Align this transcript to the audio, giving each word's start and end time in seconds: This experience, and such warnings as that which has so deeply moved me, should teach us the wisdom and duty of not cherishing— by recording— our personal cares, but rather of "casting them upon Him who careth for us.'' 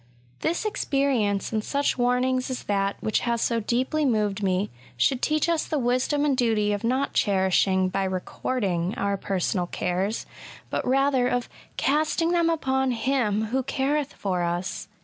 This 0.39 0.65
experience, 0.65 1.53
and 1.53 1.63
such 1.63 1.95
warnings 1.95 2.49
as 2.49 2.63
that 2.63 2.95
which 3.01 3.19
has 3.19 3.39
so 3.39 3.59
deeply 3.59 4.03
moved 4.03 4.41
me, 4.41 4.71
should 4.97 5.21
teach 5.21 5.47
us 5.47 5.65
the 5.67 5.77
wisdom 5.77 6.25
and 6.25 6.35
duty 6.35 6.73
of 6.73 6.83
not 6.83 7.13
cherishing— 7.13 7.87
by 7.89 8.05
recording— 8.05 8.95
our 8.97 9.15
personal 9.15 9.67
cares, 9.67 10.25
but 10.71 10.87
rather 10.87 11.27
of 11.27 11.47
"casting 11.77 12.31
them 12.31 12.49
upon 12.49 12.89
Him 12.89 13.43
who 13.53 13.61
careth 13.61 14.13
for 14.13 14.41
us.'' 14.41 14.87